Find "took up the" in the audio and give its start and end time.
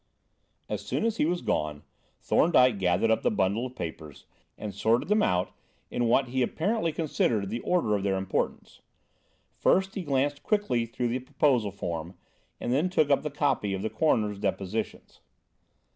12.89-13.29